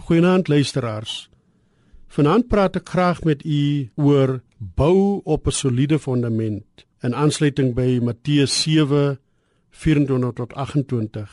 [0.00, 1.28] Goeienaand luisteraars.
[2.08, 8.00] Vanaand praat ek graag met u oor bou op 'n soliede fondament in aansluiting by
[8.02, 11.28] Matteus 7:24 tot 28.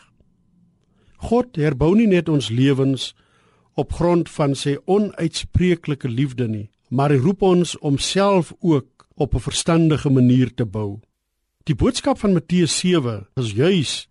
[1.17, 3.15] God herbou nie net ons lewens
[3.73, 9.33] op grond van sy onuitspreeklike liefde nie, maar hy roep ons om self ook op
[9.33, 10.99] 'n verstandige manier te bou.
[11.63, 14.07] Die boodskap van Matteus 7 is juis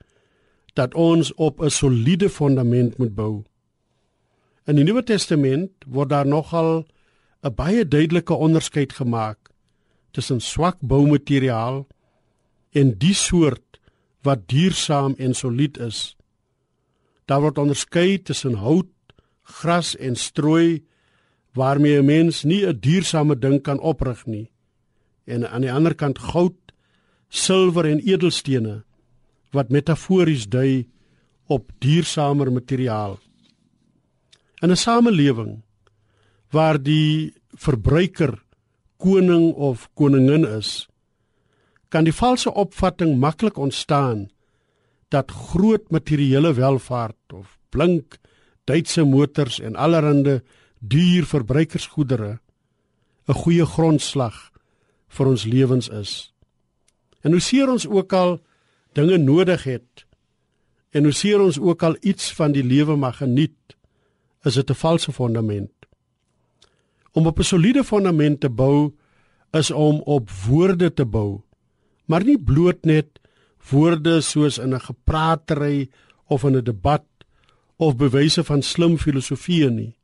[0.74, 3.44] dat ons op 'n soliede fondament moet bou.
[4.66, 6.86] In die Nuwe Testament word daar nogal
[7.46, 9.38] 'n baie duidelike onderskeid gemaak
[10.10, 11.86] tussen swak boumateriaal
[12.72, 13.78] en die soort
[14.22, 16.16] wat duursaam en solied is.
[17.26, 18.90] Daar word onderskei tussen hout,
[19.42, 20.82] gras en strooi
[21.54, 24.50] waarmee 'n mens nie 'n duursame ding kan oprig nie.
[25.26, 26.58] En aan die ander kant goud,
[27.28, 28.84] silwer en edelstene
[29.52, 30.88] wat metafories dui
[31.46, 33.18] op duursamer materiaal.
[34.62, 35.62] In 'n samelewing
[36.50, 38.42] waar die verbruiker
[38.96, 40.88] koning of koningin is,
[41.88, 44.30] kan die valse opvatting maklik ontstaan
[45.08, 48.18] dat groot materiële welvaart of blink
[48.66, 50.40] Duitse motors en allerlei
[50.78, 52.38] duur verbruikersgoedere
[53.28, 54.50] 'n goeie grondslag
[55.08, 56.32] vir ons lewens is.
[57.20, 58.40] En hoe seer ons ook al
[58.92, 60.06] dinge nodig het
[60.90, 63.75] en hoe seer ons ook al iets van die lewe mag geniet,
[64.44, 65.72] is dit 'n valse fondament.
[67.12, 68.92] Om op 'n soliede fondament te bou
[69.50, 71.40] is om op woorde te bou,
[72.04, 73.20] maar nie bloot net
[73.70, 75.88] woorde soos in 'n gepraatery
[76.26, 77.04] of in 'n debat
[77.76, 79.96] of bewyse van slim filosofie nie,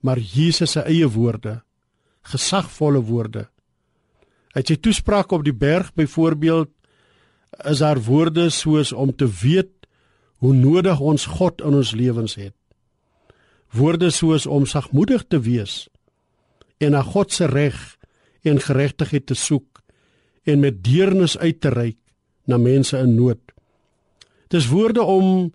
[0.00, 1.62] maar Jesus se eie woorde,
[2.22, 3.48] gesagvolle woorde.
[4.52, 6.70] Uit sy toespraak op die berg byvoorbeeld
[7.64, 9.86] is daar woorde soos om te weet
[10.36, 12.54] hoe nodig ons God in ons lewens het
[13.74, 15.88] woorde soos om sagmoedig te wees
[16.78, 17.78] en na God se reg
[18.42, 19.82] en geregtigheid te soek
[20.44, 21.98] en met deernis uit te reik
[22.44, 23.40] na mense in nood.
[24.52, 25.52] Dis woorde om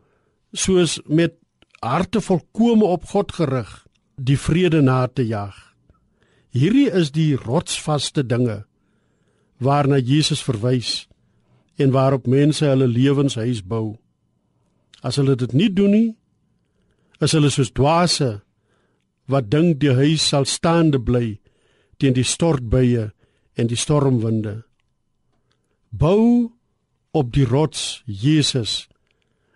[0.52, 1.36] soos met
[1.80, 3.70] harte volkome op God gerig
[4.16, 5.54] die vrede na te jag.
[6.50, 8.64] Hierdie is die rotsvaste dinge
[9.60, 11.08] waarna Jesus verwys
[11.80, 14.00] en waarop mense hulle lewenshuis bou.
[15.04, 16.10] As hulle dit nie doen nie,
[17.22, 18.40] is hulle soos dwaase
[19.30, 21.40] wat dink die huis sal staande bly
[22.00, 23.10] teen die stortbuie
[23.60, 24.64] en die stormwinde.
[25.92, 26.50] Bou
[27.12, 28.88] op die rots Jesus,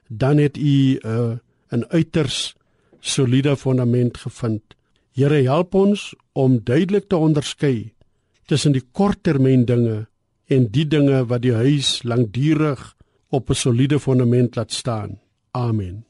[0.09, 1.38] dan het u 'n uh,
[1.72, 2.56] 'n uiters
[3.00, 4.75] soliede fondament gevind.
[5.13, 7.94] Here help ons om duidelik te onderskei
[8.45, 10.07] tussen die korttermyn dinge
[10.45, 12.95] en die dinge wat die huis lankdurig
[13.30, 15.19] op 'n soliede fondament laat staan.
[15.51, 16.06] Amen.